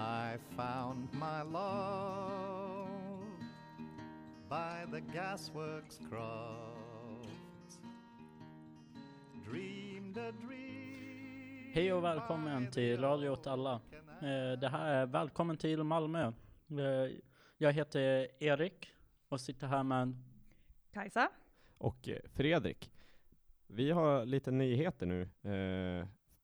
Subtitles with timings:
[0.00, 2.88] I found my love
[4.48, 7.80] by the gasworks croft.
[9.50, 11.72] Dreamed a dream.
[11.74, 13.72] Hej och välkommen till Radio åt alla.
[14.20, 16.26] Eh, Det här är Välkommen till Malmö.
[16.70, 17.16] Eh,
[17.58, 18.90] Jag heter Erik
[19.28, 20.14] och sitter här med
[20.92, 21.28] Kajsa?
[21.78, 22.90] och eh, Fredrik.
[23.66, 25.28] Vi har lite nyheter nu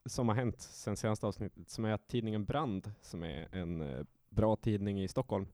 [0.07, 4.05] som har hänt sen senaste avsnittet, som är att tidningen Brand, som är en eh,
[4.29, 5.47] bra tidning i Stockholm,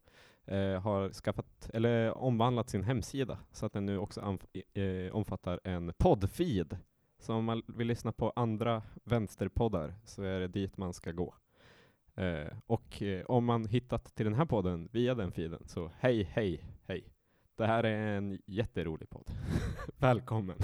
[0.45, 4.38] eh, har skaffat, eller omvandlat sin hemsida så att den nu också
[4.74, 6.78] eh, omfattar en poddfeed.
[7.18, 11.34] Så om man vill lyssna på andra vänsterpoddar så är det dit man ska gå.
[12.14, 16.23] Eh, och eh, om man hittat till den här podden via den feeden, så hej,
[16.32, 17.04] hej, hej.
[17.56, 19.30] Det här är en jätterolig podd.
[19.98, 20.56] Välkommen!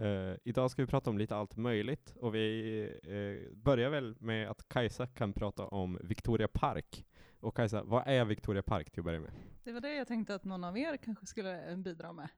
[0.00, 4.50] Eh, idag ska vi prata om lite allt möjligt och vi eh, börjar väl med
[4.50, 7.06] att Kajsa kan prata om Victoria Park.
[7.40, 9.30] Och Kajsa, vad är Victoria Park till att börja med?
[9.64, 12.28] Det var det jag tänkte att någon av er kanske skulle bidra med.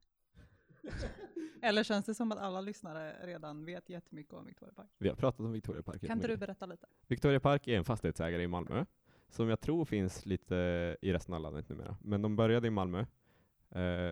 [1.63, 4.89] Eller känns det som att alla lyssnare redan vet jättemycket om Victoria Park?
[4.99, 6.07] Vi har pratat om Victoria Park.
[6.07, 6.87] Kan inte du berätta lite?
[7.07, 8.85] Victoria Park är en fastighetsägare i Malmö
[9.29, 10.57] som jag tror finns lite
[11.01, 11.97] i resten av landet numera.
[12.01, 13.07] Men de började i Malmö eh,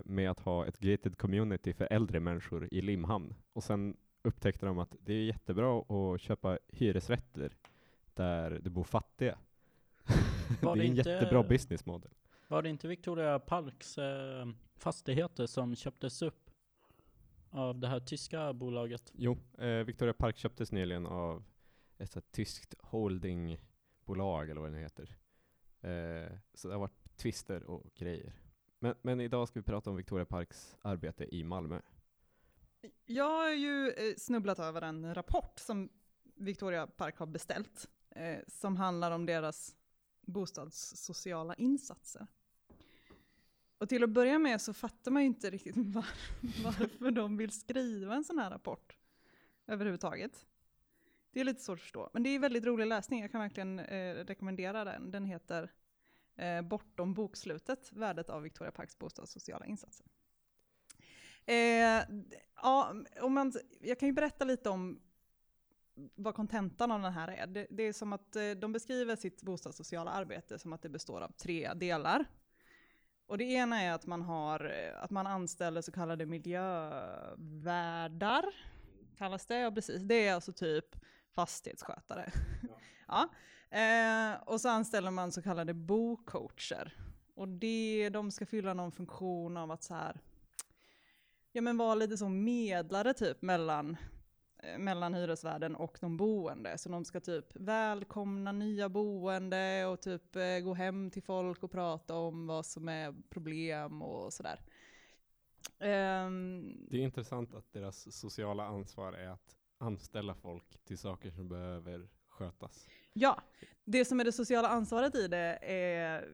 [0.05, 3.33] med att ha ett gated community för äldre människor i Limhamn.
[3.53, 7.57] Och sen upptäckte de att det är jättebra att köpa hyresrätter
[8.13, 9.37] där det bor fattiga.
[10.61, 12.11] Det är en inte- jättebra business model.
[12.47, 16.49] Var det inte Victoria Parks eh, fastigheter som köptes upp
[17.49, 19.11] av det här tyska bolaget?
[19.15, 21.43] Jo, eh, Victoria Park köptes nyligen av
[21.97, 25.03] ett tyskt holdingbolag eller vad det nu heter.
[25.81, 28.33] Eh, så det har varit twister och grejer.
[28.83, 31.81] Men, men idag ska vi prata om Victoria Parks arbete i Malmö.
[33.05, 35.89] Jag har ju eh, snubblat över en rapport som
[36.35, 39.75] Victoria Park har beställt, eh, som handlar om deras
[40.21, 42.27] bostadssociala insatser.
[43.77, 46.05] Och till att börja med så fattar man ju inte riktigt var,
[46.63, 48.97] varför de vill skriva en sån här rapport
[49.67, 50.45] överhuvudtaget.
[51.31, 53.21] Det är lite svårt att förstå, men det är väldigt rolig läsning.
[53.21, 55.11] Jag kan verkligen eh, rekommendera den.
[55.11, 55.71] Den heter
[56.35, 60.05] eh, Bortom bokslutet, värdet av Victoria Parks bostadssociala insatser.
[61.45, 62.03] Eh,
[62.55, 65.01] ja, om man, jag kan ju berätta lite om
[66.15, 67.47] vad kontentan av den här är.
[67.47, 71.21] Det, det är som att eh, de beskriver sitt bostadssociala arbete som att det består
[71.21, 72.25] av tre delar.
[73.25, 78.45] Och det ena är att man, har, eh, att man anställer så kallade miljövärdar,
[79.17, 80.01] kallas det, ja precis.
[80.01, 80.85] Det är alltså typ
[81.31, 82.31] fastighetsskötare.
[83.07, 83.29] Ja.
[83.71, 86.93] Eh, och så anställer man så kallade bocoacher.
[87.35, 90.19] Och det, de ska fylla någon funktion av att så här,
[91.51, 93.97] ja men vara lite som medlare typ mellan,
[94.63, 96.77] eh, mellan hyresvärden och de boende.
[96.77, 101.71] Så de ska typ välkomna nya boende och typ eh, gå hem till folk och
[101.71, 104.59] prata om vad som är problem och sådär.
[105.79, 111.49] Ehm, det är intressant att deras sociala ansvar är att anställa folk till saker som
[111.49, 112.87] behöver skötas.
[113.13, 113.41] Ja,
[113.85, 116.27] det som är det sociala ansvaret i det är,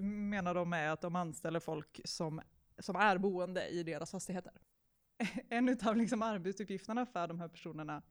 [0.00, 2.40] menar de är att de anställer folk som,
[2.78, 4.52] som är boende i deras fastigheter.
[5.48, 8.02] En av liksom arbetsuppgifterna för de här personerna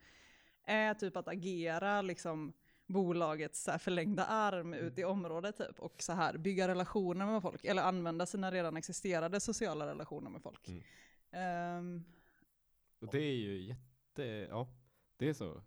[0.64, 2.54] är typ att agera liksom
[2.88, 7.66] bolagets så förlängda arm ut i området typ och så här bygga relationer med folk
[7.66, 10.68] eller använda sina redan existerande sociala relationer med folk.
[10.68, 10.84] Mm.
[11.32, 12.04] Ehm,
[13.00, 14.68] Och det är ju jätte, ja,
[15.18, 15.62] det är så.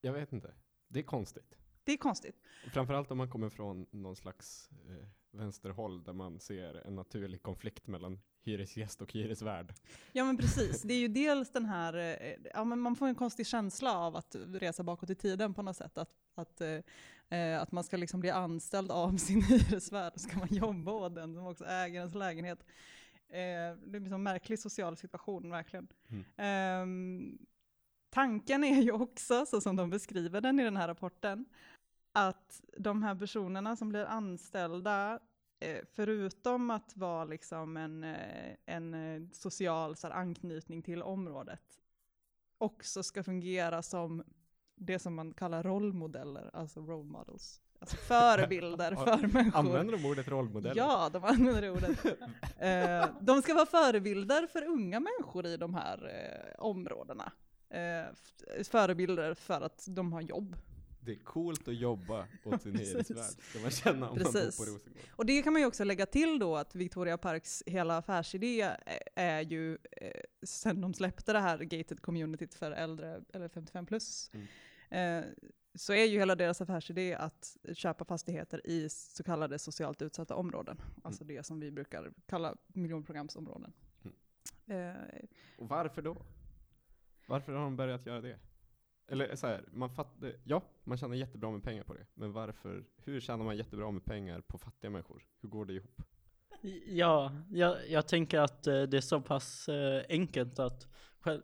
[0.00, 0.54] Jag vet inte.
[0.88, 1.56] Det är konstigt.
[1.84, 2.36] det är konstigt.
[2.72, 7.86] Framförallt om man kommer från någon slags eh, vänsterhåll där man ser en naturlig konflikt
[7.86, 9.74] mellan hyresgäst och hyresvärd.
[10.12, 13.14] Ja men precis, det är ju dels den här, eh, ja men man får en
[13.14, 17.62] konstig känsla av att resa bakåt i tiden på något sätt, att, att, eh, eh,
[17.62, 21.34] att man ska liksom bli anställd av sin hyresvärd, och ska man jobba åt den
[21.34, 22.64] som också äger ens lägenhet.
[23.28, 25.88] Eh, det är liksom en märklig social situation verkligen.
[26.36, 27.38] Ehm,
[28.10, 31.44] tanken är ju också, så som de beskriver den i den här rapporten,
[32.12, 35.20] att de här personerna som blir anställda
[35.60, 41.80] eh, förutom att vara liksom en, eh, en eh, social så här, anknytning till området,
[42.58, 44.22] också ska fungera som
[44.74, 47.60] det som man kallar rollmodeller, alltså role models.
[47.80, 49.58] Alltså förebilder för människor.
[49.58, 50.76] Använder de ordet rollmodeller?
[50.76, 52.04] Ja, de använder det ordet.
[52.58, 57.32] eh, de ska vara förebilder för unga människor i de här eh, områdena.
[57.70, 58.04] Eh,
[58.64, 60.56] förebilder för att de har jobb.
[61.02, 64.58] Det är coolt att jobba åt sin hyresvärd, ska man känna om man Precis.
[64.58, 65.02] bor på Rosengård.
[65.16, 68.78] Och det kan man ju också lägga till då att Victoria Parks hela affärsidé är-
[69.14, 70.10] är ju, eh,
[70.42, 75.24] sen de släppte det här gated communityt för äldre, eller 55 plus, Mm.
[75.24, 75.30] eh,
[75.74, 80.80] så är ju hela deras affärsidé att köpa fastigheter i så kallade socialt utsatta områden.
[81.02, 83.72] Alltså det som vi brukar kalla miljonprogramsområden.
[84.66, 84.92] Eh,
[85.58, 86.22] Och varför då?
[87.30, 88.38] Varför har de börjat göra det?
[89.08, 92.06] Eller så här, man fattar, ja, man tjänar jättebra med pengar på det.
[92.14, 95.22] Men varför, hur tjänar man jättebra med pengar på fattiga människor?
[95.40, 96.02] Hur går det ihop?
[96.86, 100.86] Ja, jag, jag tänker att eh, det är så pass eh, enkelt att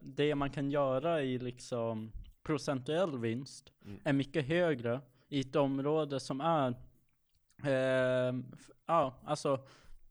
[0.01, 2.13] det man kan göra i liksom
[2.43, 4.01] procentuell vinst Mm.
[4.05, 6.69] är mycket högre i ett område som är,
[7.65, 8.35] eh,
[8.87, 9.67] ja, alltså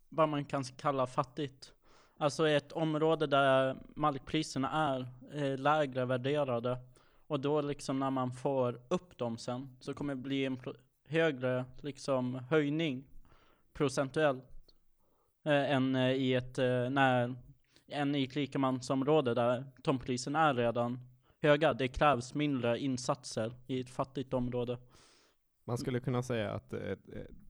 [0.09, 1.74] vad man kan kalla fattigt.
[2.17, 6.77] Alltså ett område där markpriserna är eh, lägre värderade
[7.27, 10.59] och då liksom när man får upp dem sen så kommer det bli en
[11.07, 13.03] högre liksom höjning
[13.73, 14.75] procentuellt
[15.45, 17.35] eh, än eh, i ett eh, när
[17.87, 20.99] än i ett rikemansområde där tomtpriserna är redan
[21.41, 21.73] höga.
[21.73, 24.77] Det krävs mindre insatser i ett fattigt område.
[25.63, 26.97] Man skulle kunna säga att eh, eh,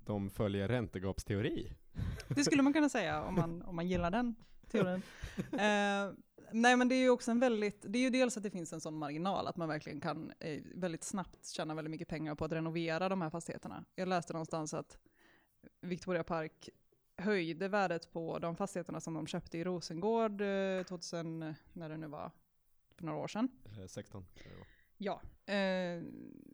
[0.06, 1.72] de följer räntegapsteori.
[2.28, 4.36] Det skulle man kunna säga om man, om man gillar den
[4.78, 5.02] teorin.
[5.52, 6.12] Eh,
[6.52, 8.74] nej men det är ju också en väldigt, det är ju dels att det finns
[8.74, 12.46] en sån marginal att man verkligen kan eh, väldigt snabbt tjäna väldigt mycket pengar på
[12.46, 13.86] att renovera de här fastigheterna.
[13.96, 14.98] Jag läste någonstans att
[15.82, 16.70] Victoria Park
[17.18, 22.08] höjde värdet på de fastigheterna som de köpte i Rosengård eh, 2000, när det nu
[22.08, 22.32] var,
[22.96, 23.50] för några år sedan.
[23.66, 24.26] Eh, 16.
[24.36, 24.68] tror jag.
[24.98, 25.22] Ja,
[25.54, 26.04] eh,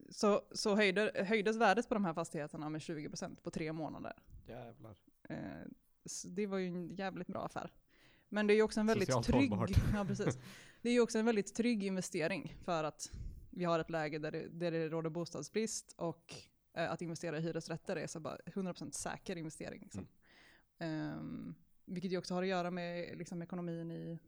[0.09, 4.13] så, så höjde, höjdes värdet på de här fastigheterna med 20% på tre månader.
[4.47, 4.95] Jävlar.
[5.29, 5.37] Eh,
[6.25, 7.71] det var ju en jävligt bra affär.
[8.33, 9.51] Men det är ju också en väldigt Socialt trygg,
[9.93, 10.37] ja, precis.
[10.81, 13.11] Det är ju också en väldigt trygg investering för att
[13.49, 16.33] vi har ett läge där det, där det råder bostadsbrist och
[16.73, 19.81] eh, att investera i hyresrätter är så bara 100% säker investering.
[19.81, 20.07] Liksom.
[20.79, 21.55] Ehm,
[21.85, 24.19] vilket ju också har att göra med liksom, ekonomin i,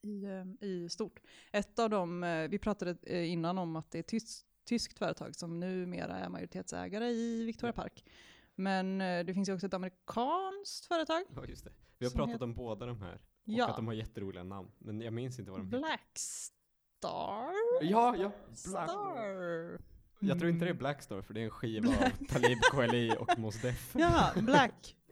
[0.00, 1.20] i, eh, i stort.
[1.52, 4.98] Ett av dem, eh, vi pratade eh, innan om att det är ett tys, tyskt
[4.98, 8.04] företag som numera är majoritetsägare i Victoria Park.
[8.54, 11.22] Men eh, det finns ju också ett amerikanskt företag.
[11.36, 11.72] Ja, just det.
[11.98, 13.14] Vi har pratat heter- om båda de här.
[13.14, 13.68] Och Ja.
[13.68, 14.70] att de har jätteroliga namn.
[14.78, 15.78] Men jag minns inte vad de heter.
[15.78, 17.52] Blackstar?
[17.80, 18.32] Ja, ja.
[18.46, 18.58] Black.
[18.58, 19.80] Star.
[20.18, 20.78] Jag tror inte det är Mm.
[20.78, 23.94] Blackstar, för det är en skiva av Talib Kweli och Mos Def.
[23.98, 24.96] Jaha, Black.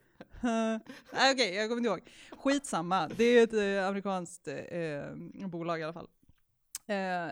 [0.45, 0.77] Uh,
[1.33, 2.01] Okej, jag kommer inte ihåg.
[2.39, 3.53] Skitsamma, det är ett
[3.83, 6.09] eh, amerikanskt eh, bolag i alla fall.
[6.87, 7.29] Eh,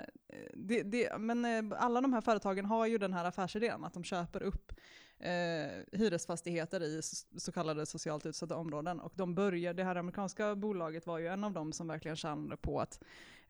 [0.54, 4.04] det, det, men eh, alla de här företagen har ju den här affärsidén, att de
[4.04, 4.72] köper upp
[5.20, 7.00] eh, hyresfastigheter i
[7.38, 9.00] så kallade socialt utsatta områden.
[9.00, 12.56] Och de börjar, det här amerikanska bolaget var ju en av dem som verkligen tjänade
[12.56, 13.00] på att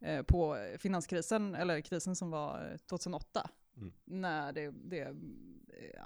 [0.00, 3.92] eh, på finanskrisen, eller krisen som var eh, 2008, Mm.
[4.04, 5.12] när det, det, eh,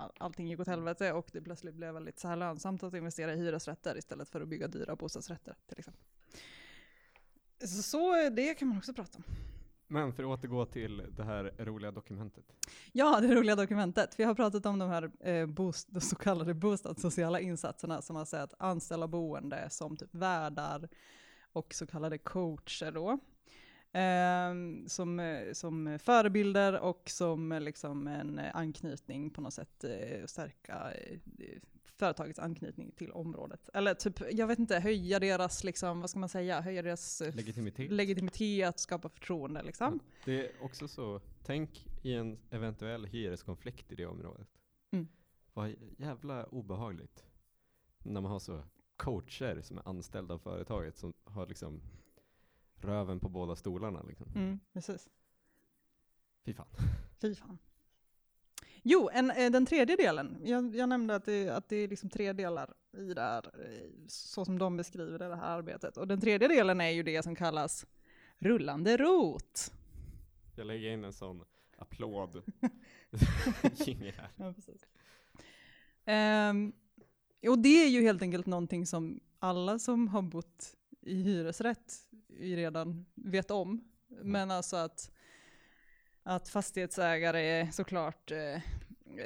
[0.01, 3.35] all- allting gick åt helvete och det plötsligt blev väldigt så här lönsamt att investera
[3.35, 6.03] i hyresrätter istället för att bygga dyra bostadsrätter till exempel.
[7.61, 9.25] Så, så det kan man också prata om.
[9.93, 12.45] Men för att återgå till det här roliga dokumentet.
[12.93, 14.15] Ja, det roliga dokumentet.
[14.19, 18.25] Vi har pratat om de här eh, boost, de så kallade bostadssociala insatserna som har
[18.25, 20.89] sett anställa boende som typ värdar
[21.53, 23.19] och så kallade coacher då.
[23.93, 29.85] Ehm, eh, som, som förebilder och som eh, liksom en eh, anknytning på något sätt,
[29.85, 31.19] eh, stärka eh,
[32.03, 33.69] företagets anknytning till området.
[33.75, 37.35] Eller typ, jag vet inte, höja deras, liksom, vad ska man säga, höja deras eh,
[37.35, 37.93] Legitimitet.
[37.93, 40.01] legitimitet, skapa förtroende liksom.
[40.25, 44.49] Det är också så, tänk i en eventuell hyreskonflikt i det området.
[44.91, 45.09] Mm.
[45.53, 47.25] Vad jävla obehagligt.
[47.99, 48.63] När man har så
[48.97, 51.83] coacher som är anställda av företaget som har liksom
[52.75, 54.27] röven på båda stolarna liksom.
[54.35, 55.11] Mm, precis.
[56.45, 56.67] Fy fan.
[57.21, 57.59] Fy fan.
[58.83, 60.39] Jo, en, eh, den tredje delen.
[60.45, 63.91] Jag, jag nämnde att det, att det är liksom tre delar i det här, eh,
[64.09, 65.97] så som de beskriver det här arbetet.
[65.97, 67.87] Och den tredje delen är ju det som kallas
[68.39, 69.73] rullande rot.
[70.57, 71.45] Jag lägger in en sån
[71.77, 72.43] applåd.
[74.37, 74.87] Ja, precis.
[76.05, 76.73] Ehm,
[77.49, 81.95] och det är ju helt enkelt någonting som alla som har bott i hyresrätt
[82.39, 83.85] redan vet om.
[84.09, 85.12] Men alltså att,
[86.23, 88.61] att fastighetsägare såklart, eh,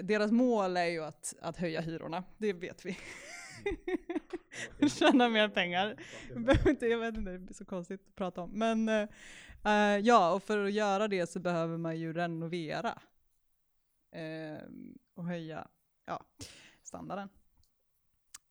[0.03, 2.99] deras mål är ju att, att höja hyrorna, det vet vi.
[4.89, 5.97] Tjäna mer pengar.
[6.35, 8.51] Jag vet inte, det blir så konstigt att prata om.
[8.51, 9.09] Men eh,
[9.65, 12.99] eh, ja, och för att göra det så behöver man ju renovera.
[14.13, 14.63] Eh,
[15.15, 15.69] och höja
[16.07, 16.25] ja,
[16.83, 17.29] standarden.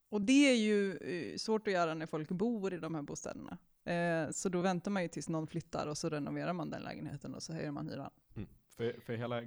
[0.09, 3.57] Och det är ju eh, svårt att göra när folk bor i de här bostäderna.
[3.85, 7.35] Eh, så då väntar man ju tills någon flyttar och så renoverar man den lägenheten
[7.35, 8.11] och så höjer man hyran.
[8.35, 8.49] Mm.
[8.75, 9.43] För, för hela,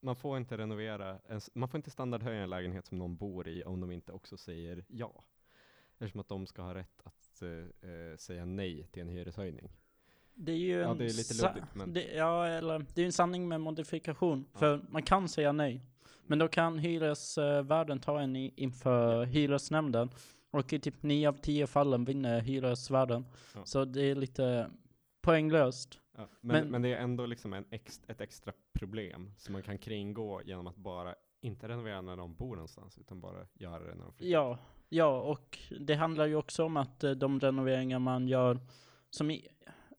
[0.00, 1.18] man får inte renovera,
[1.54, 4.84] man får inte standardhöja en lägenhet som någon bor i om de inte också säger
[4.88, 5.24] ja.
[5.98, 9.72] Eftersom att de ska ha rätt att eh, eh, säga nej till en hyreshöjning.
[10.34, 13.02] Det är ju Ja, en det är lite luddigt, men- det, ja, eller det är
[13.02, 14.44] ju en sanning med modifikation.
[14.52, 14.58] Ja.
[14.58, 15.80] För man kan säga nej.
[16.26, 20.10] Men då kan hyresvärden ta en i, inför hyresnämnden.
[20.52, 23.24] Och i typ 9 av 10 fallen vinner hyresvärden.
[23.54, 23.64] Ja.
[23.64, 24.70] Så det är lite
[25.20, 25.98] poänglöst.
[26.16, 29.62] Ja, men, Men- men, det är ändå liksom en ex, ett extra problem som man
[29.62, 33.94] kan kringgå genom att bara inte renovera när de bor någonstans, utan bara göra det
[33.94, 34.32] när de flyttar.
[34.32, 38.58] Ja, ja, och det handlar ju också om att eh, de renoveringar man gör
[39.10, 39.48] som i,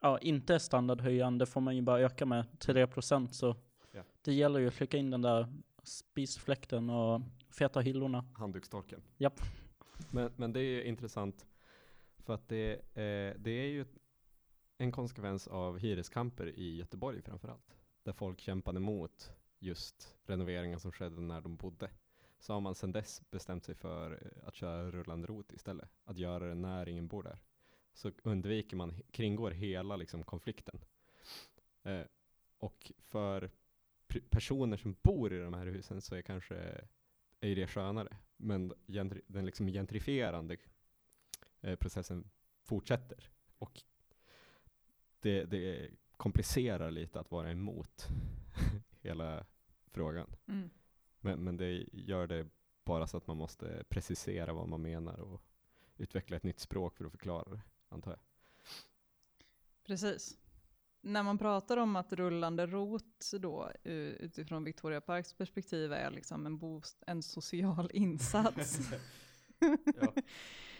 [0.02, 3.56] ja, inte är standardhöjande får man ju bara öka med 3% så
[3.92, 4.04] Ja.
[4.22, 5.48] det gäller ju att trycka in den där
[5.84, 8.26] spisfläkten och feta hyllorna.
[8.34, 9.02] Handduksstorken.
[9.18, 9.40] Japp.
[10.12, 11.48] Men, men det är ju intressant
[12.18, 13.86] för att det, eh, det är ju
[14.78, 17.78] en konsekvens av hyreskamper i Göteborg framförallt.
[18.04, 21.90] Där folk kämpade mot just renoveringen som skedde när de bodde.
[22.40, 25.90] Så har man sedan dess bestämt sig för eh, att köra rullande rot istället.
[26.04, 27.40] Att göra det när ingen bor där.
[27.94, 30.80] Så undviker man, kringgår hela liksom, konflikten.
[31.84, 32.02] Eh,
[32.58, 33.52] och för
[34.30, 36.88] personer som bor i de här husen så är kanske
[37.52, 38.18] är det skönare.
[38.38, 40.58] Men gentri, den liksom gentrifierande
[41.62, 42.30] eh, processen
[42.64, 43.30] fortsätter.
[43.58, 43.84] Och
[45.20, 48.08] det, det komplicerar lite att vara emot
[49.02, 49.46] hela
[49.92, 50.36] frågan.
[50.48, 50.70] Mm.
[51.20, 52.48] Men, men det gör det
[52.84, 55.42] bara så att man måste precisera vad man menar och
[55.98, 58.20] utveckla ett nytt språk för att förklara det, antar jag.
[59.84, 60.38] Precis.
[61.06, 63.72] När man pratar om att rullande rot då
[64.20, 68.80] utifrån Victoria Parks perspektiv är liksom en, bost, en social insats.
[70.02, 70.14] Ja.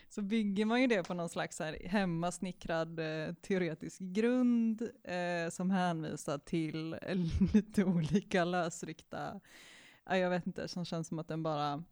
[0.10, 5.72] så bygger man ju det på någon slags här hemmasnickrad eh, teoretisk grund eh, som
[5.72, 6.96] hänvisar till
[7.54, 9.40] lite olika lösryckta,
[10.06, 11.84] ja, jag vet inte, som känns som att den bara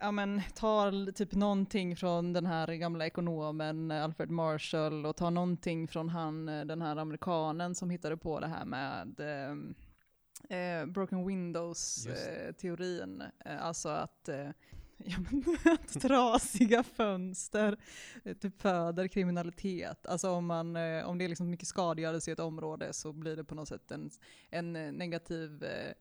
[0.00, 5.30] ja, men, tar typ någonting från den här gamla ekonomen eh, Alfred Marshall och tar
[5.30, 9.50] någonting från han, eh, den här amerikanen som hittade på det här med eh,
[10.58, 13.22] eh, broken windows-teorin.
[13.44, 14.48] Eh, alltså att, eh,
[14.96, 15.44] ja, men,
[15.74, 17.76] att trasiga fönster
[18.24, 20.06] eh, typ föder kriminalitet.
[20.06, 23.36] Alltså om, man, eh, om det är liksom mycket skadegörelse i ett område så blir
[23.36, 24.10] det på något sätt en,
[24.50, 25.92] en eh, negativ eh,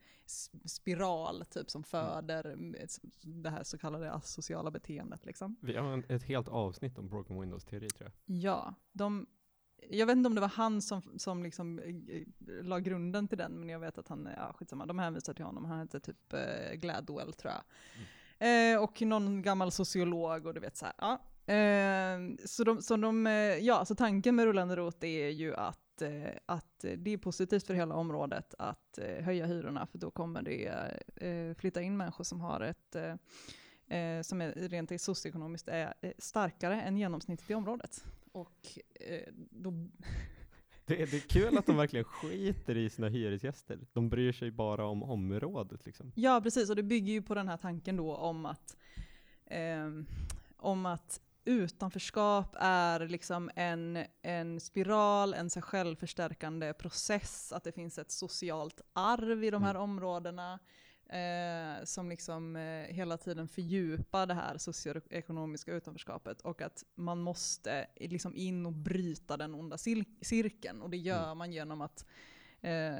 [0.65, 2.75] spiral typ som föder mm,
[3.21, 5.25] det här så kallade asociala beteendet.
[5.25, 5.55] Liksom.
[5.61, 8.37] Vi har ett helt avsnitt om Broken Windows-teori tror jag.
[8.37, 9.27] Ja, de,
[9.89, 12.23] jag vet inte om det var han som, som liksom eh,
[12.63, 15.65] la grunden till den, men jag vet att han, ja skitsamma, de hänvisar till honom,
[15.65, 17.63] han heter typ eh, Gladwell tror jag.
[18.39, 21.21] Eh, och någon gammal sociolog och du vet så här, ja.
[21.53, 25.79] Eh, så de, så de, eh, ja, så tanken med rullande rot är ju att,
[26.01, 30.41] eh, att det är positivt för hela området att eh, höja hyrorna, för då kommer
[30.41, 30.65] det
[31.15, 33.13] eh, flytta in människor som har ett eh,
[33.99, 38.03] eh, som är rent socioekonomiskt är eh, starkare än genomsnittet i området.
[38.31, 38.67] Och
[38.99, 39.71] eh, då,
[40.85, 43.79] Det, är- det är kul att de verkligen skiter i sina hyresgäster.
[43.93, 46.11] De bryr sig bara om området liksom.
[46.15, 48.77] ja, precis, och det bygger ju på den här tanken då om att,
[49.45, 50.05] ehm,
[50.57, 57.97] om att utanförskap är liksom en, en spiral, en sig självförstärkande process, att det finns
[57.97, 60.59] ett socialt arv i de här områdena.
[61.09, 67.87] Eh, som liksom eh, hela tiden fördjupar det här socioekonomiska utanförskapet och att man måste
[67.95, 71.37] liksom in och bryta den onda cir- cirkeln och det gör Mm.
[71.37, 72.05] man genom att
[72.61, 72.95] eh,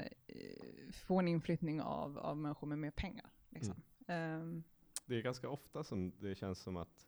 [0.94, 3.30] få en inflyttning av, av människor med mer pengar.
[3.50, 3.76] Liksom.
[4.08, 4.64] Ehm,
[5.06, 7.08] Det är ganska ofta som det känns som att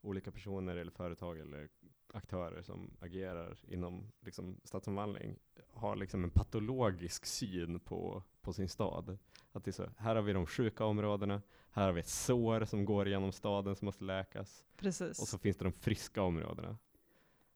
[0.00, 1.68] olika personer eller företag eller
[2.12, 5.38] aktörer som agerar inom liksom, stadsomvandling
[5.68, 9.18] har liksom en patologisk syn på, på sin stad.
[9.52, 12.64] Att det är så, här har vi de sjuka områdena, här har vi ett sår
[12.64, 15.18] som går genom staden som måste läkas, precis.
[15.20, 16.78] och så finns det de friska områdena.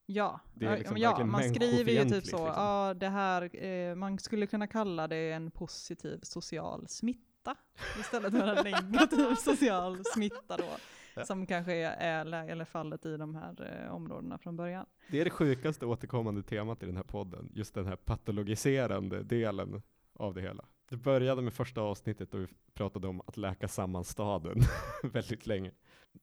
[0.06, 2.40] Ja, liksom ja man skriver ju typ så, liksom.
[2.40, 7.56] ja det här, eh, man skulle kunna kalla det en positiv social smitta
[8.00, 10.76] istället för en negativ social smitta då.
[11.24, 12.24] Som kanske är,
[12.60, 14.86] är fallet i de här eh, områdena från början.
[15.10, 19.82] Det är det sjukaste återkommande temat i den här podden, just den här patologiserande delen
[20.14, 20.64] av det hela.
[20.88, 24.60] Det började med första avsnittet då vi pratade om att läka samman staden
[25.02, 25.70] väldigt länge.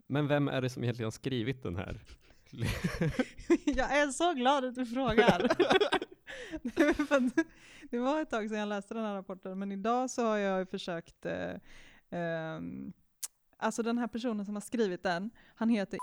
[0.07, 1.99] Men vem är det som egentligen skrivit den här?
[3.65, 5.51] jag är så glad att du frågar.
[7.89, 10.69] Det var ett tag sedan jag läste den här rapporten, men idag så har jag
[10.69, 11.53] försökt, eh,
[12.09, 12.93] ehm,
[13.57, 15.99] alltså den här personen som har skrivit den, han heter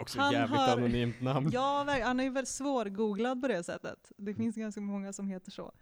[0.00, 1.50] Också Han jävligt har- anonymt namn.
[1.52, 4.12] Ja, han är ju väldigt svårgooglad på det sättet.
[4.16, 5.72] Det finns ganska många som heter så.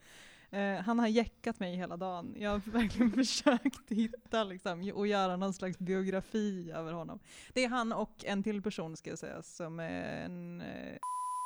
[0.51, 2.35] Eh, han har jäckat mig hela dagen.
[2.39, 7.19] Jag har verkligen försökt hitta liksom, och göra någon slags biografi över honom.
[7.53, 10.97] Det är han och en till person ska jag säga, som är en eh,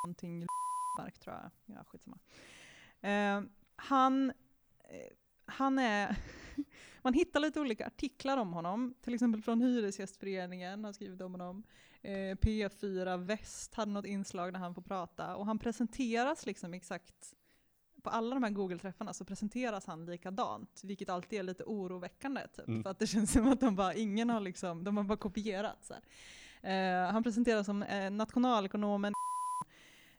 [0.06, 1.76] någonting nätverk tror jag.
[1.76, 2.18] Ja, skitsamma.
[3.00, 3.42] Eh,
[3.76, 4.32] han,
[5.46, 6.16] han är,
[7.02, 11.62] man hittar lite olika artiklar om honom, till exempel från Hyresgästföreningen har skrivit om honom.
[12.02, 17.34] Eh, P4 Väst hade något inslag där han får prata och han presenteras liksom exakt
[18.02, 22.40] på alla de här Google-träffarna så presenteras han likadant, vilket alltid är lite oroväckande.
[22.56, 22.82] Typ, Mm.
[22.82, 25.84] För att det känns som att de bara, ingen har liksom, de har bara kopierat.
[25.84, 27.06] Så här.
[27.06, 29.12] Eh, han presenteras som eh, nationalekonomen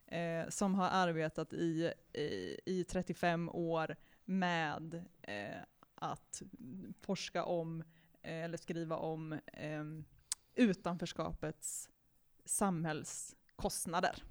[0.07, 3.95] eh, som har arbetat i, i, i 35 år
[4.25, 5.61] med eh,
[6.01, 6.41] att
[7.01, 7.81] forska om,
[8.21, 9.83] eh, eller skriva om, eh,
[10.55, 11.89] utanförskapets
[12.45, 14.23] samhällskostnader.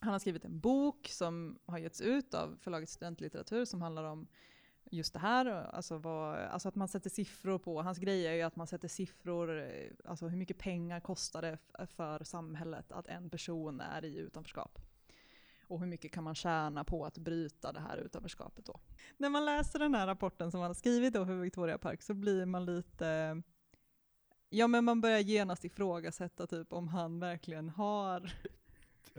[0.00, 4.28] Han har skrivit en bok som har getts ut av förlaget Studentlitteratur som handlar om
[4.90, 8.42] just det här, alltså, vad, alltså att man sätter siffror på, hans grej är ju
[8.42, 13.30] att man sätter siffror, eh, alltså hur mycket pengar kostar det för samhället att en
[13.30, 14.78] person är i utanförskap?
[15.68, 18.80] Och hur mycket kan man tjäna på att bryta det här utanförskapet då?
[19.16, 22.14] När man läser den här rapporten som han har skrivit då för Victoria Park så
[22.14, 23.42] blir man lite,
[24.48, 28.32] ja men man börjar genast ifrågasätta typ om han verkligen har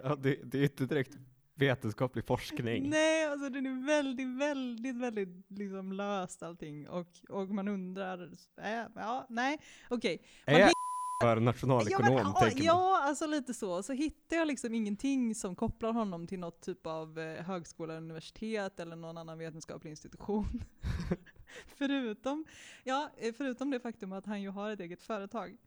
[0.03, 1.17] Ja, det, det är inte direkt
[1.53, 2.89] vetenskaplig forskning.
[2.89, 6.89] Nej, alltså den är väldigt, väldigt, väldigt liksom löst allting.
[6.89, 9.57] Och, och man undrar, äh, ja, nej,
[9.89, 10.21] okej.
[10.47, 10.73] Man Är hitt-
[11.21, 12.65] för nationalekonom, ja, men, ja, tänker man.
[12.65, 13.83] ja, alltså lite så.
[13.83, 18.79] Så hittar jag liksom ingenting som kopplar honom till något typ av eh, högskola, universitet
[18.79, 20.63] eller någon annan vetenskaplig institution.
[21.77, 22.45] förutom,
[22.83, 25.57] ja, eh, förutom det faktum att han ju har ett eget företag.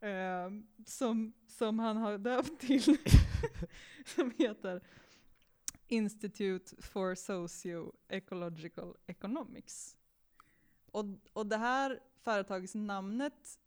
[0.00, 0.50] Eh,
[0.86, 2.82] som, som han har döpt till,
[4.16, 4.82] som heter
[5.88, 9.96] Institute for Socio-Ecological Economics.
[10.90, 13.58] Och, och det här företagets namnet,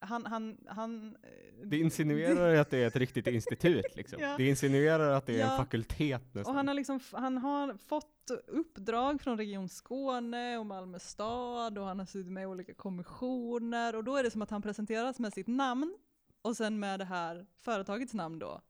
[0.00, 1.16] han, han, han...
[1.22, 4.20] eh, Det insinuerar att det är ett riktigt institut liksom.
[4.22, 4.34] Ja.
[4.36, 5.50] Det insinuerar att det är Ja.
[5.52, 6.56] en fakultet Och nästan.
[6.56, 8.06] han har, liksom, han har fått
[8.46, 13.96] uppdrag från Region Skåne och Malmö stad och han har suttit med i olika kommissioner
[13.96, 15.96] och då är det som att han presenteras med sitt namn
[16.42, 18.60] och sen med det här företagets namn då.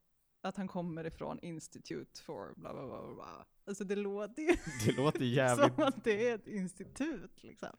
[0.42, 3.46] Att han kommer ifrån Institute for bla bla bla, bla.
[3.66, 5.74] Alltså det låter ju Det låter jävligt...
[5.74, 7.76] som att det är ett institut liksom.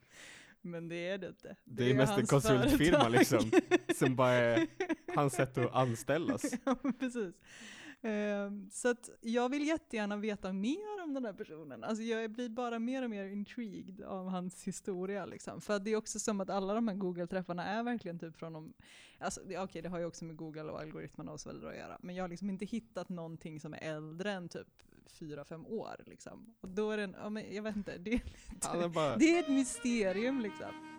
[0.62, 1.56] Men det är det inte.
[1.64, 3.12] Det är mest en konsultfirma, företag.
[3.12, 3.52] liksom,
[3.96, 4.68] som bara är
[5.16, 6.54] hans sätt att anställas.
[6.66, 7.36] ja, precis.
[8.04, 11.84] Ehm, så att jag vill jättegärna veta mer om den här personen.
[11.84, 15.26] Alltså jag blir bara mer och mer intrigued av hans historia.
[15.26, 15.62] Liksom.
[15.62, 18.74] För det är också som att alla de här Google-träffarna är verkligen typ från de,
[19.20, 21.78] alltså det, okej det har ju också med Google och algoritmerna och så vidare att
[21.78, 21.98] göra.
[22.02, 24.68] Men jag har liksom inte hittat någonting som är äldre än typ
[25.08, 26.04] fyra fem år.
[26.06, 26.56] Liksom.
[26.62, 28.90] Och då är det en, ja, men jag vet inte, det är, lite, Han är
[28.90, 29.16] bara...
[29.18, 30.92] det är ett mysterium liksom.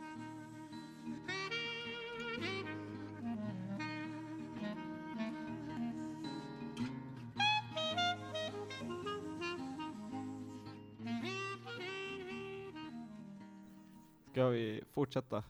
[14.31, 15.45] Ska vi fortsätta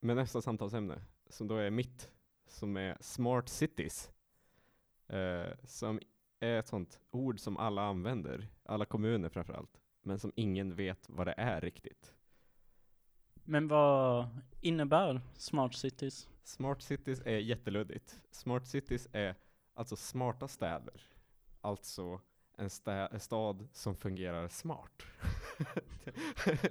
[0.00, 2.10] med nästa samtalsämne, som då är mitt,
[2.46, 4.10] som är smart cities.
[5.08, 6.00] Eh, som
[6.44, 11.26] är ett sånt ord som alla använder, alla kommuner framförallt, men som ingen vet vad
[11.26, 12.14] det är riktigt.
[13.44, 14.28] Men vad
[14.60, 16.28] innebär smart cities?
[16.44, 18.20] Smart cities är jätteluddigt.
[18.30, 19.34] Smart cities är
[19.74, 21.02] alltså smarta städer.
[21.60, 22.20] Alltså
[22.56, 25.02] en, stä- en stad som fungerar smart.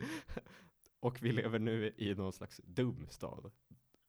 [0.99, 3.51] Och vi lever nu i någon slags dum stad.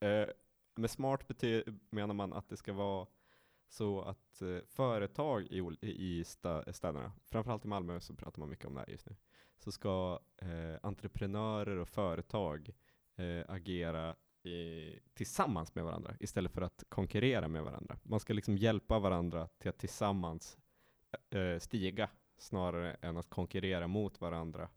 [0.01, 0.27] Eh,
[0.75, 1.43] med smart
[1.91, 3.07] menar man att det ska vara
[3.69, 8.75] så att eh, företag i, i städerna, framförallt i Malmö så pratar man mycket om
[8.75, 9.17] det här just nu,
[9.59, 12.71] så ska eh, entreprenörer och företag
[13.17, 17.99] eh, agera i, tillsammans med varandra istället för att konkurrera med varandra.
[18.03, 20.59] Man ska liksom hjälpa varandra till att tillsammans
[21.31, 24.69] eh, eh, stiga snarare än att konkurrera mot varandra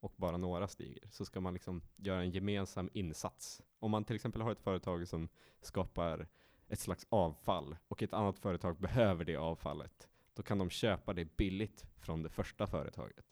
[0.00, 1.08] och bara några stiger.
[1.10, 3.62] Så ska man liksom göra en gemensam insats.
[3.78, 5.28] Om man till exempel har ett företag som
[5.60, 6.28] skapar
[6.68, 11.36] ett slags avfall och ett annat företag behöver det avfallet, då kan de köpa det
[11.36, 13.24] billigt från det första företaget.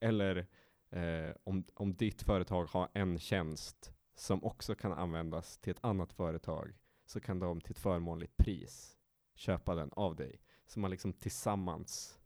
[0.00, 0.46] Eller
[0.90, 6.12] eh, om, om ditt företag har en tjänst som också kan användas till ett annat
[6.12, 6.72] företag,
[7.06, 8.96] så kan de till ett förmånligt pris
[9.34, 10.40] köpa den av dig.
[10.66, 12.18] Så man liksom tillsammans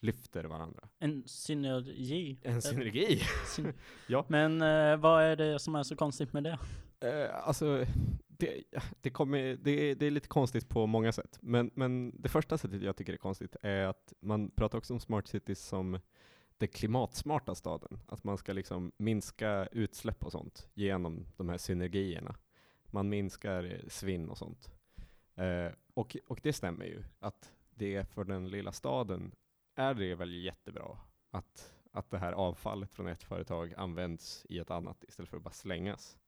[0.00, 0.88] lyfter varandra.
[0.98, 2.38] En synergi?
[2.42, 3.22] En synergi!
[3.46, 3.72] Syn-
[4.06, 4.24] Ja.
[4.28, 6.58] Men eh, vad är det som är så konstigt med det?
[7.00, 7.86] Eh, alltså,
[8.38, 8.64] det,
[9.00, 11.38] det, kommer, det, det är lite konstigt på många sätt.
[11.42, 15.00] Men, men det första sättet jag tycker är konstigt är att man pratar också om
[15.00, 15.98] smart cities som
[16.58, 17.98] den klimatsmarta staden.
[18.06, 22.34] Att man ska liksom minska utsläpp och sånt genom de här synergierna.
[22.86, 24.70] Man minskar svinn och sånt.
[25.34, 29.34] Eh, och, och det stämmer ju, att det för den lilla staden
[29.74, 30.98] är det väl jättebra
[31.30, 35.42] att, att det här avfallet från ett företag används i ett annat istället för att
[35.42, 36.18] bara slängas.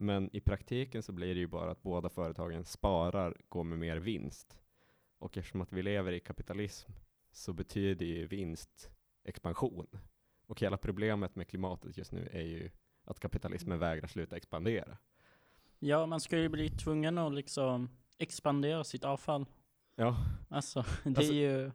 [0.00, 3.96] Men i praktiken så blir det ju bara att båda företagen sparar, går med mer
[3.96, 4.58] vinst.
[5.18, 6.92] Och eftersom att vi lever i kapitalism
[7.32, 8.90] så betyder ju vinst
[9.24, 9.86] expansion.
[10.46, 12.70] Och hela problemet med klimatet just nu är ju
[13.04, 14.98] att kapitalismen vägrar sluta expandera.
[15.78, 19.46] Ja, man ska ju bli tvungen att liksom expandera sitt avfall.
[19.94, 20.16] Ja,
[20.48, 21.70] Alltså, det Alltså, är ju...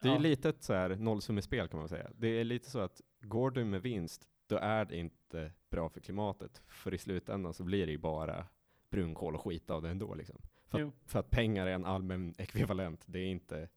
[0.00, 0.18] det är ja.
[0.18, 2.10] lite ett så här nollsummespel kan man säga.
[2.16, 6.00] Det är lite så att går du med vinst, då är det inte bra för
[6.00, 6.62] klimatet.
[6.66, 8.46] För i slutändan så blir det ju bara
[8.90, 10.36] brunkol och skit av det ändå liksom.
[10.66, 13.04] För, att, för att pengar är en allmän ekvivalent.
[13.06, 13.68] Det är inte,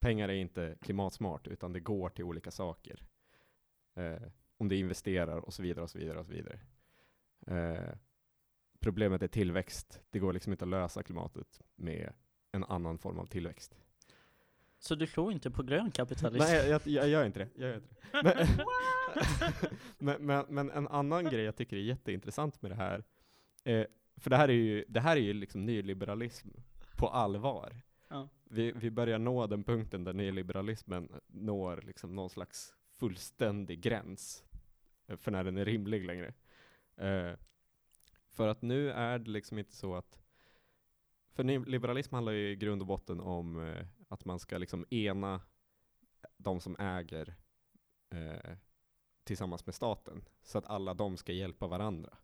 [0.00, 3.02] pengar är inte klimatsmart, utan det går till olika saker.
[3.94, 4.22] Eh,
[4.56, 6.60] om du investerar och så vidare och så vidare och så vidare.
[7.46, 7.94] Eh,
[8.80, 10.00] problemet är tillväxt.
[10.10, 12.12] Det går liksom inte att lösa klimatet med
[12.52, 13.83] en annan form av tillväxt.
[14.84, 16.44] Så du tror inte på grön kapitalism?
[16.44, 17.48] Nej, jag, jag gör inte det.
[17.54, 18.22] Jag gör inte det.
[18.22, 18.46] Men,
[19.98, 23.04] men, men, men en annan grej jag tycker är jätteintressant med det här,
[23.64, 26.48] eh, för det här är ju, det här är ju liksom nyliberalism
[26.96, 27.76] på allvar.
[28.08, 28.28] Ja.
[28.44, 34.44] Vi, vi börjar nå den punkten där nyliberalismen når liksom någon slags fullständig gräns
[35.06, 36.34] eh, för när den är rimlig längre.
[36.96, 37.32] Eh,
[38.30, 40.18] för att nu är det liksom inte så att
[41.34, 45.40] för nyliberalism handlar ju i grund och botten om eh, att man ska liksom ena
[46.36, 47.34] de som äger
[48.10, 48.56] eh,
[49.24, 52.18] tillsammans med staten, så att alla de ska hjälpa varandra.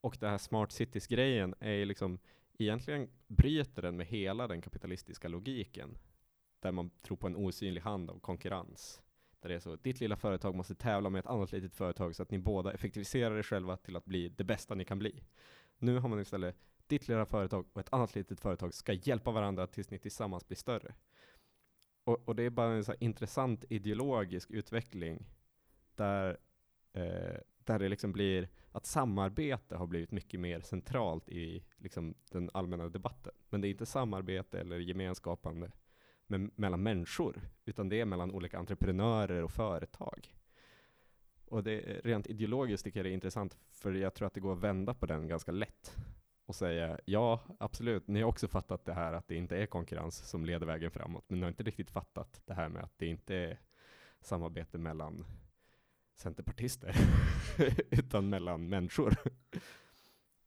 [0.00, 2.18] Och det här smart cities-grejen är ju liksom,
[2.58, 5.98] egentligen bryter den med hela den kapitalistiska logiken,
[6.60, 9.02] där man tror på en osynlig hand av konkurrens.
[9.40, 12.22] Där det är så, ditt lilla företag måste tävla med ett annat litet företag så
[12.22, 15.24] att ni båda effektiviserar er själva till att bli det bästa ni kan bli.
[15.78, 16.56] Nu har man istället,
[16.92, 20.56] ditt lilla företag och ett annat litet företag ska hjälpa varandra tills ni tillsammans blir
[20.56, 20.94] större.
[22.04, 25.26] Och, och det är bara en så här intressant ideologisk utveckling
[25.94, 26.38] där,
[26.92, 32.50] eh, där det liksom blir att samarbete har blivit mycket mer centralt i liksom, den
[32.54, 33.32] allmänna debatten.
[33.48, 35.70] Men det är inte samarbete eller gemenskapande
[36.26, 40.34] med, mellan människor, utan det är mellan olika entreprenörer och företag.
[41.46, 44.52] Och det, rent ideologiskt tycker jag det är intressant, för jag tror att det går
[44.52, 45.96] att vända på den ganska lätt
[46.46, 50.28] och säga ja, absolut, ni har också fattat det här att det inte är konkurrens
[50.28, 53.06] som leder vägen framåt, men ni har inte riktigt fattat det här med att det
[53.06, 53.60] inte är
[54.20, 55.24] samarbete mellan
[56.16, 56.94] centerpartister,
[57.90, 59.14] utan mellan människor.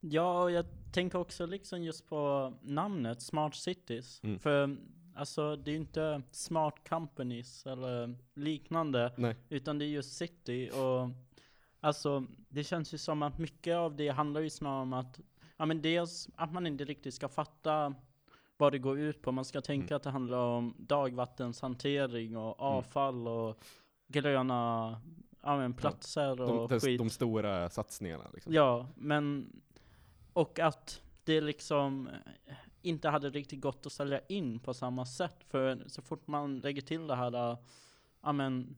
[0.00, 4.20] Ja, och jag tänker också liksom just på namnet Smart Cities.
[4.24, 4.38] Mm.
[4.38, 4.76] För
[5.14, 9.36] alltså det är ju inte smart companies eller liknande, Nej.
[9.48, 11.10] utan det är just city och
[11.80, 15.20] alltså det känns ju som att mycket av det handlar ju snarare om att,
[15.56, 17.94] ja men dels att man inte riktigt ska fatta
[18.56, 19.32] vad det går ut på.
[19.32, 19.96] Man ska tänka Mm.
[19.96, 23.64] att det handlar om dagvattenshantering och avfall och
[24.08, 25.00] gröna
[25.42, 26.98] ja, men platser De, och de, skit.
[26.98, 28.52] de stora satsningarna liksom.
[28.52, 29.52] Ja, men
[30.32, 32.08] och att det liksom
[32.82, 35.36] inte hade riktigt gått att sälja in på samma sätt.
[35.48, 37.56] För så fort man lägger till det här,
[38.22, 38.76] ja men,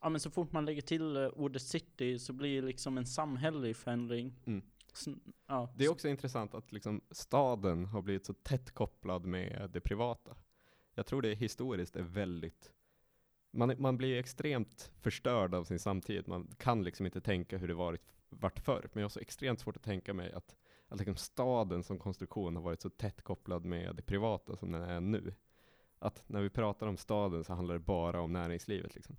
[0.00, 3.76] ja men så fort man lägger till ordet city så blir det liksom en samhällelig
[3.76, 4.32] förändring.
[4.44, 4.62] Mm.
[4.94, 9.70] Sn- ja, Det är också intressant att liksom staden har blivit så tätt kopplad med
[9.72, 10.36] det privata.
[10.94, 12.72] Jag tror det historiskt är väldigt
[13.54, 16.28] man, man blir extremt förstörd av sin samtid.
[16.28, 18.88] Man kan liksom inte tänka hur det varit, varit förr.
[18.92, 20.56] Men jag har så extremt svårt att tänka mig att,
[20.88, 24.82] att liksom staden som konstruktion har varit så tätt kopplad med det privata som den
[24.82, 25.34] är nu.
[25.98, 28.94] Att när vi pratar om staden så handlar det bara om näringslivet.
[28.94, 29.16] Liksom.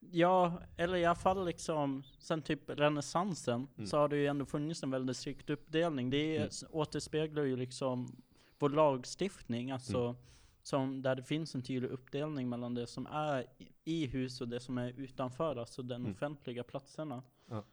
[0.00, 3.86] Ja, eller i alla fall liksom sen typ renässansen Mm.
[3.86, 6.10] så har det ju ändå funnits en väldigt strikt uppdelning.
[6.10, 6.48] Det Mm.
[6.70, 8.22] återspeglar ju liksom
[8.58, 10.16] vår lagstiftning, alltså Mm.
[10.62, 13.46] som där det finns en tydlig uppdelning mellan det som är
[13.84, 16.12] i- hus och det som är utanför, alltså den Mm.
[16.12, 17.22] offentliga platserna.
[17.50, 17.64] Ja.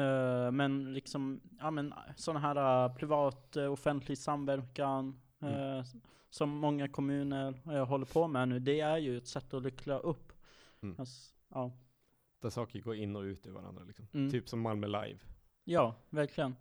[0.00, 5.82] Eh, men liksom, ja men sådana här uh, privat uh, offentlig samverkan eh,
[6.30, 10.32] som många kommuner håller på med nu, det är ju ett sätt att luckra upp.
[10.82, 10.96] Mm.
[10.98, 11.72] Alltså, ja.
[12.40, 13.84] Där saker går in och ut i varandra.
[13.84, 14.06] Liksom.
[14.12, 14.30] Mm.
[14.30, 15.18] Typ som Malmö Live.
[15.64, 16.56] Ja, verkligen.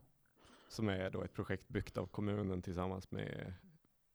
[0.67, 3.53] Som är då ett projekt byggt av kommunen tillsammans med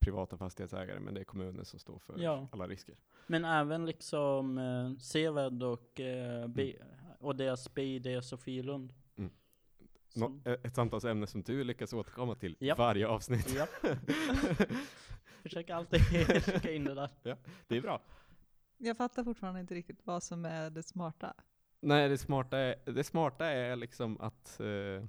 [0.01, 2.49] privata fastighetsägare, men det är kommunen som står för Ja.
[2.53, 2.97] alla risker.
[3.27, 6.77] Men även liksom eh, Seved och, eh, B,
[7.21, 8.95] och deras BID Sofielund.
[9.17, 9.31] Mm.
[10.15, 12.79] Nå- ett samtalsämne som du lyckas återkomma till Japp.
[12.79, 13.55] varje avsnitt.
[13.55, 13.69] Japp.
[15.43, 16.01] Försöker alltid
[16.45, 17.11] skicka in det där.
[17.69, 18.03] det är bra.
[18.79, 21.35] Jag fattar fortfarande inte riktigt vad som är det smarta.
[21.81, 25.05] Nej, det smarta är, det smarta är liksom att eh,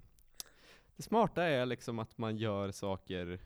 [0.95, 3.39] det smarta är liksom att man gör saker,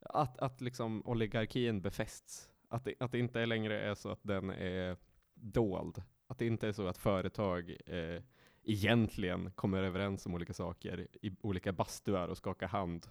[0.00, 2.50] att, att liksom oligarkin befästs.
[2.68, 4.96] Att det, att det inte längre är så att den är
[5.34, 6.02] dold.
[6.26, 8.22] Att det inte är så att företag eh,
[8.62, 13.06] egentligen kommer överens om olika saker i olika bastuar och skakar hand.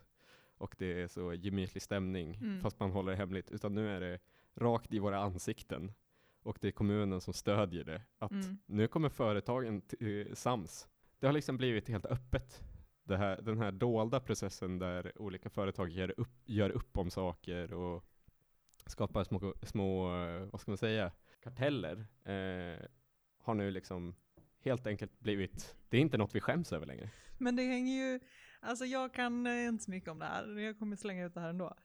[0.58, 2.62] Och det är så gemytlig stämning, Mm.
[2.62, 3.52] fast man håller det hemligt.
[3.52, 4.20] Utan nu är det
[4.56, 5.92] rakt i våra ansikten.
[6.46, 8.02] Och det är kommunen som stödjer det.
[8.20, 8.58] Att Mm.
[8.66, 10.88] nu kommer företagen eh, sams.
[11.20, 12.64] Det har liksom blivit helt öppet.
[13.10, 18.04] Här, den här dolda processen där olika företag gör upp, gör upp om saker och
[18.86, 21.12] skapar små, små eh, vad ska man säga,
[21.44, 22.86] karteller, eh,
[23.40, 24.16] har nu liksom
[24.60, 27.10] helt enkelt blivit, det är inte något vi skäms över längre.
[27.38, 28.20] Men det hänger ju,
[28.60, 31.40] alltså jag kan eh, inte så mycket om det här, jag kommer slänga ut det
[31.40, 31.78] här ändå.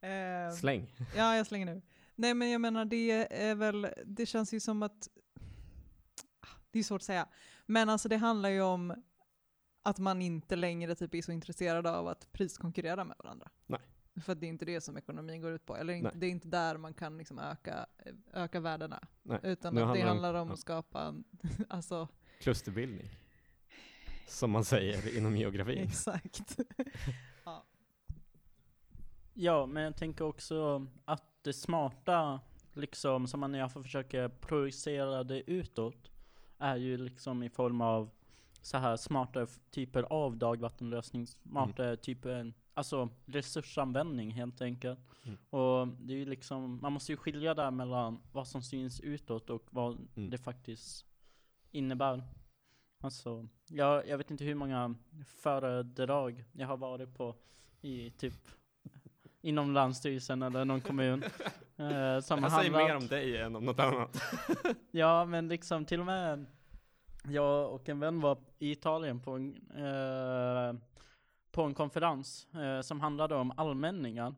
[0.00, 0.94] Eh, Släng!
[1.16, 1.82] Ja, jag slänger nu.
[2.20, 3.10] Nej, men jag menar det
[3.42, 5.08] är väl, det känns ju som att,
[6.70, 7.28] det är svårt att säga,
[7.66, 9.02] men alltså det handlar ju om
[9.82, 13.50] att man inte längre typ är så intresserad av att priskonkurrera med varandra.
[13.66, 13.80] Nej.
[14.24, 16.12] För att det är inte det som ekonomin går ut på, eller Nej.
[16.14, 17.86] det är inte där man kan liksom öka,
[18.32, 19.08] öka värdena.
[19.22, 20.54] Nej, Utan nu att det handlar det om- handlar om ja.
[20.54, 21.24] att skapa en,
[21.68, 22.08] alltså
[22.40, 23.08] Klusterbildning.
[24.28, 25.78] Som man säger inom geografin.
[25.88, 26.56] exakt.
[29.40, 32.40] Ja, men jag tänker också att det smarta,
[32.74, 36.10] liksom, som man i alla fall försöker projicera det utåt,
[36.58, 38.10] är ju liksom i form av
[38.62, 45.00] så här smarta typer av dagvattenlösning, smarta typer, alltså resursanvändning helt enkelt.
[45.24, 45.38] Mm.
[45.50, 49.50] Och det är ju liksom, man måste ju skilja där mellan vad som syns utåt
[49.50, 50.30] och vad Mm.
[50.30, 51.06] det faktiskt
[51.70, 52.22] innebär.
[53.00, 54.94] Alltså, jag, jag vet inte hur många
[55.26, 57.34] föredrag jag har varit på
[57.80, 58.48] i typ
[59.40, 61.22] inom Länsstyrelsen eller någon kommun.
[61.76, 64.22] eh, som Jag säger mer om dig än om något annat.
[64.90, 66.46] Ja, men liksom till och med
[67.24, 70.80] jag och en vän var i Italien på en, eh,
[71.50, 74.34] på en konferens eh, som handlade om allmänningar.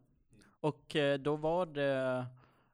[0.60, 2.26] Och eh, då var det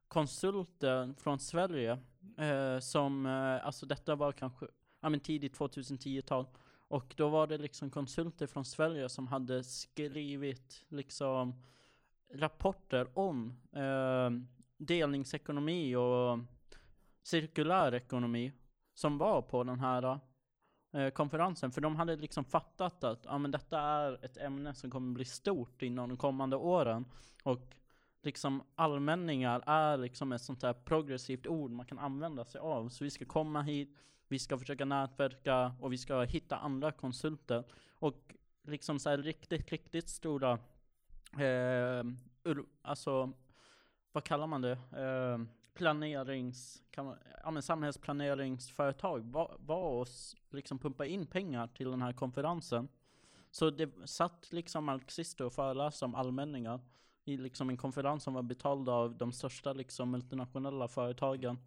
[0.09, 1.99] konsulter från Sverige
[2.39, 4.67] eh, som, eh, alltså detta var kanske
[5.01, 6.47] ja, men tidigt 2010-tal.
[6.89, 11.63] Och då var det liksom konsulter från Sverige som hade skrivit liksom
[12.33, 14.31] rapporter om eh,
[14.77, 16.39] delningsekonomi och
[17.23, 18.53] cirkulär ekonomi
[18.95, 20.21] som var på den här
[20.93, 21.73] eh, konferensen.
[21.73, 25.25] För de hade liksom fattat att ja, men detta är ett ämne som kommer bli
[25.25, 27.05] stort inom de kommande åren.
[27.43, 27.75] Och
[28.23, 32.89] liksom allmänningar är liksom ett sånt här progressivt ord man kan använda sig av.
[32.89, 33.97] Så vi ska komma hit,
[34.29, 37.65] vi ska försöka nätverka och vi ska hitta andra konsulter.
[37.99, 40.59] Och liksom så här riktigt, riktigt stora,
[41.41, 42.05] eh,
[42.45, 43.33] ur, alltså
[44.13, 44.73] vad kallar man det?
[44.73, 45.39] Eh,
[45.75, 50.09] planerings, kan man, ja, men samhällsplaneringsföretag var, var och
[50.51, 52.89] liksom pumpa in pengar till den här konferensen.
[53.51, 56.81] Så det satt liksom marxister och föreläste om allmänningar
[57.25, 61.59] i liksom en konferens som var betald av de största liksom multinationella företagen.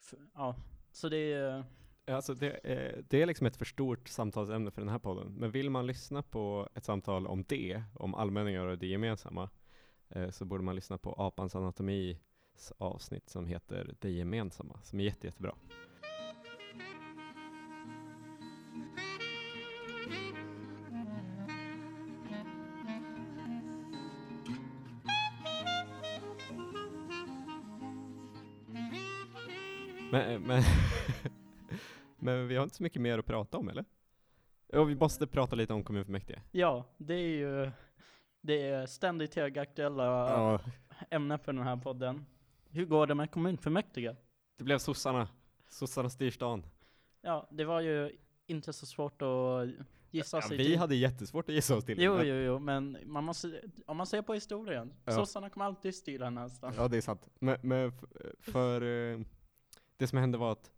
[0.00, 0.56] F- ja,
[0.92, 1.64] så det är
[2.06, 5.34] Eh, alltså det, är, det är liksom ett för stort samtalsämne för den här podden.
[5.38, 9.50] Men vill man lyssna på ett samtal om det, om allmänningar och det gemensamma,
[10.08, 12.18] eh, så borde man lyssna på Apans anatomi
[12.78, 15.54] avsnitt som heter Det gemensamma, som är jätte, jättebra.
[30.12, 30.62] Men, eh, men,
[32.22, 33.84] men vi har inte så mycket mer att prata om eller?
[34.72, 36.42] Och vi måste prata lite om kommunfullmäktige.
[36.50, 37.70] Ja, det är ju
[38.40, 40.60] det är ständigt högaktuella Ja,
[41.10, 42.26] ämnen för den här podden.
[42.70, 44.16] Hur går det med kommunfullmäktige?
[44.56, 45.28] det blev sossarna.
[45.68, 46.66] Sossarna styr stan.
[47.22, 49.68] Ja, det var ju inte så svårt att
[50.10, 50.78] gissa Ja, sig vi till.
[50.78, 54.22] hade jättesvårt att gissa oss till Jo, jo, jo, men man måste, om man ser
[54.22, 55.12] på historien, Ja.
[55.12, 56.72] sossarna kommer alltid styra nästan.
[56.76, 57.26] Ja, det är sant.
[57.38, 58.04] Men, men f-
[58.40, 58.82] för
[59.12, 59.20] eh,
[59.96, 60.70] det som hände var att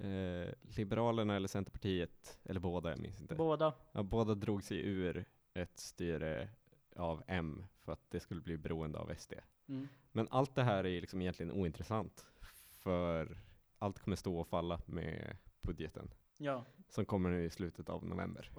[0.00, 3.34] eh, Liberalerna eller Centerpartiet, eller båda, jag minns inte.
[3.34, 3.74] Båda.
[3.92, 6.48] Ja, båda drog sig ur ett styre
[6.96, 9.32] av M för att det skulle bli beroende av SD.
[9.68, 9.88] Mm.
[10.12, 12.26] Men allt det här är liksom egentligen ointressant.
[12.70, 13.38] För
[13.78, 18.50] allt kommer stå och falla med budgeten Ja, som kommer nu i slutet av november.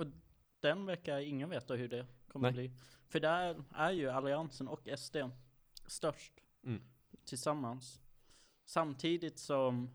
[0.60, 2.54] den verkar ingen veta hur det kommer Nej.
[2.68, 2.78] bli.
[3.08, 5.16] För där är ju Alliansen och SD
[5.88, 6.82] störst Mm.
[7.26, 8.02] tillsammans.
[8.66, 9.90] Samtidigt som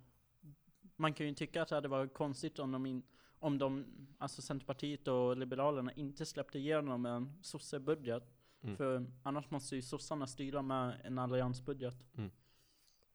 [0.97, 3.03] man kan ju tycka att det hade varit konstigt om de, in,
[3.39, 3.85] om de
[4.19, 8.33] alltså Centerpartiet och Liberalerna inte släppte igenom en sossebudget.
[8.63, 8.77] Mm.
[8.77, 12.05] För annars måste ju sossarna styra med en alliansbudget.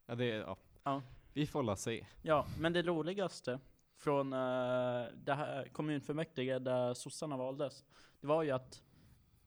[0.05, 0.57] Ja, det är, ja.
[0.83, 1.01] Ja.
[1.33, 2.05] Vi får la se.
[2.21, 3.59] Ja, men det roligaste
[3.97, 7.85] från eh, det här kommunfullmäktige där sossarna valdes,
[8.21, 8.83] det var ju att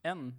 [0.03, 0.35] en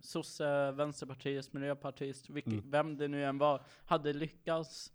[0.00, 2.70] sosse, vänsterpartist, miljöpartist, vilk, Mm.
[2.70, 4.92] vem det nu än var, hade lyckats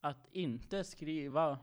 [0.00, 1.58] att inte skriva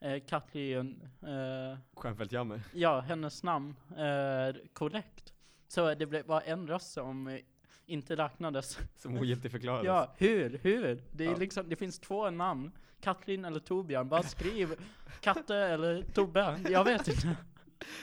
[0.00, 2.60] eh, Katlin, eh, Stjernfeldt Jammer.
[2.74, 5.32] ja, hennes namn eh, korrekt.
[5.68, 7.40] Så det blev, var en röst som eh,
[7.86, 8.78] inte räknades.
[8.96, 9.86] Som ogiltigförklarades.
[9.86, 11.02] Ja, hur, hur?
[11.12, 11.36] Det, är Ja.
[11.36, 14.74] liksom, det finns två namn, Katlin eller Torbjörn, bara skriv
[15.20, 17.36] Katte eller Tobbe, jag vet inte.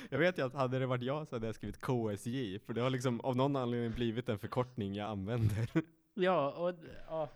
[0.10, 2.82] Jag vet ju att hade det varit jag så hade jag skrivit KSJ, för det
[2.82, 5.70] har liksom av någon anledning blivit en förkortning jag använder.
[6.14, 6.76] Ja, och
[7.08, 7.30] ja,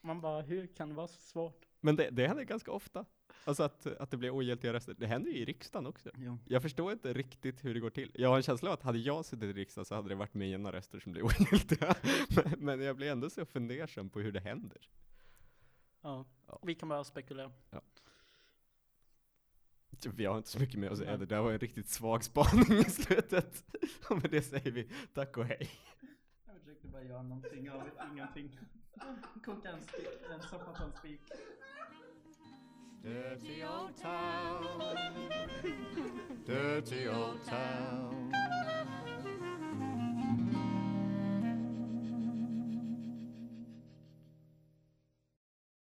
[0.00, 1.62] man bara, hur kan det vara så svårt?
[1.80, 3.04] Men det, det händer ganska ofta.
[3.44, 4.94] Alltså att, att det blir ogiltiga röster.
[4.98, 6.10] Det händer ju i riksdagen också.
[6.16, 6.38] Ja.
[6.44, 8.10] Jag förstår inte riktigt hur det går till.
[8.14, 10.34] Jag har en känsla av att hade jag suttit i riksdagen så hade det varit
[10.34, 11.94] mina röster som blev ogiltiga.
[12.28, 14.88] men, men jag blir ändå så fundersam på hur det händer.
[16.02, 16.24] Ja.
[16.46, 16.58] Ja.
[16.62, 17.52] vi kan bara spekulera.
[20.14, 21.16] Vi har inte så mycket mer att säga.
[21.16, 23.64] Det där var en riktigt svag spaning i slutet.
[24.10, 25.70] Och med det säger vi tack och hej.
[26.46, 28.58] Jag försökte bara göra någonting, vet ingenting.
[29.44, 29.78] Koka en,
[30.32, 31.20] en soppa på en spik.
[33.06, 34.66] Dirty old town.
[36.44, 38.32] Dirty old town.